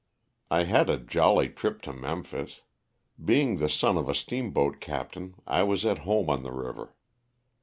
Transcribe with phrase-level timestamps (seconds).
[0.49, 2.61] I had a jolly trip to Mem phis.
[3.23, 6.95] Being the son of a steamboat captain I was at home on the river.